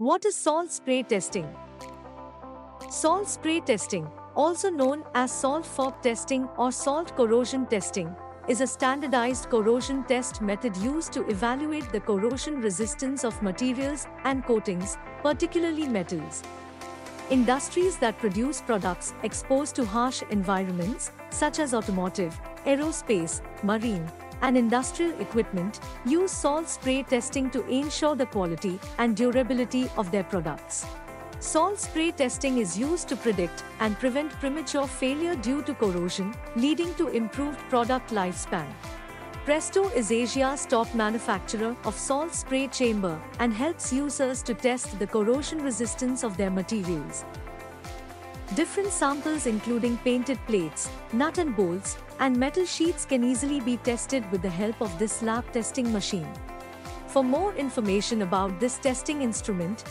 What 0.00 0.24
is 0.24 0.34
salt 0.34 0.72
spray 0.72 1.02
testing? 1.02 1.46
Salt 2.88 3.28
spray 3.28 3.60
testing, 3.60 4.08
also 4.34 4.70
known 4.70 5.04
as 5.14 5.30
salt 5.30 5.66
fog 5.66 6.00
testing 6.00 6.48
or 6.56 6.72
salt 6.72 7.14
corrosion 7.18 7.66
testing, 7.66 8.16
is 8.48 8.62
a 8.62 8.66
standardized 8.66 9.50
corrosion 9.50 10.04
test 10.04 10.40
method 10.40 10.74
used 10.78 11.12
to 11.12 11.28
evaluate 11.28 11.92
the 11.92 12.00
corrosion 12.00 12.62
resistance 12.62 13.24
of 13.24 13.42
materials 13.42 14.06
and 14.24 14.42
coatings, 14.46 14.96
particularly 15.22 15.86
metals. 15.86 16.42
Industries 17.28 17.98
that 17.98 18.16
produce 18.16 18.62
products 18.62 19.12
exposed 19.22 19.76
to 19.76 19.84
harsh 19.84 20.22
environments, 20.30 21.12
such 21.28 21.58
as 21.58 21.74
automotive, 21.74 22.40
aerospace, 22.64 23.42
marine, 23.62 24.10
and 24.42 24.56
industrial 24.56 25.18
equipment, 25.20 25.80
use 26.04 26.30
salt 26.30 26.68
spray 26.68 27.02
testing 27.02 27.50
to 27.50 27.66
ensure 27.66 28.14
the 28.14 28.26
quality 28.26 28.78
and 28.98 29.16
durability 29.16 29.90
of 29.96 30.10
their 30.10 30.24
products. 30.24 30.86
Salt 31.40 31.78
spray 31.78 32.10
testing 32.10 32.58
is 32.58 32.78
used 32.78 33.08
to 33.08 33.16
predict 33.16 33.64
and 33.80 33.98
prevent 33.98 34.30
premature 34.32 34.86
failure 34.86 35.34
due 35.34 35.62
to 35.62 35.74
corrosion, 35.74 36.34
leading 36.54 36.92
to 36.94 37.08
improved 37.08 37.58
product 37.70 38.10
lifespan. 38.10 38.66
Presto 39.46 39.88
is 39.96 40.12
Asia's 40.12 40.66
top 40.66 40.94
manufacturer 40.94 41.74
of 41.84 41.94
salt 41.94 42.34
spray 42.34 42.68
chamber 42.68 43.18
and 43.38 43.54
helps 43.54 43.90
users 43.90 44.42
to 44.42 44.52
test 44.52 44.98
the 44.98 45.06
corrosion 45.06 45.62
resistance 45.62 46.22
of 46.22 46.36
their 46.36 46.50
materials. 46.50 47.24
Different 48.56 48.90
samples 48.90 49.46
including 49.46 49.96
painted 49.98 50.36
plates, 50.48 50.90
nut 51.12 51.38
and 51.38 51.54
bolts, 51.54 51.98
and 52.18 52.36
metal 52.36 52.66
sheets 52.66 53.04
can 53.04 53.22
easily 53.22 53.60
be 53.60 53.76
tested 53.76 54.28
with 54.32 54.42
the 54.42 54.50
help 54.50 54.80
of 54.82 54.98
this 54.98 55.22
lab 55.22 55.44
testing 55.52 55.92
machine. 55.92 56.26
For 57.06 57.22
more 57.22 57.54
information 57.54 58.22
about 58.22 58.58
this 58.58 58.76
testing 58.78 59.22
instrument, 59.22 59.84